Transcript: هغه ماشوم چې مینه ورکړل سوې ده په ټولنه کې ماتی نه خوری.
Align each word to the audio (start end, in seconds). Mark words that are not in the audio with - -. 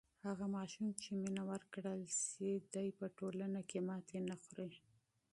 هغه 0.27 0.45
ماشوم 0.55 0.87
چې 1.01 1.09
مینه 1.21 1.43
ورکړل 1.51 2.01
سوې 2.29 2.55
ده 2.73 2.83
په 2.99 3.05
ټولنه 3.17 3.61
کې 3.69 3.79
ماتی 3.87 4.19
نه 4.29 4.35
خوری. 4.43 4.81